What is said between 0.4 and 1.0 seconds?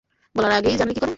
আগেই জানলে কী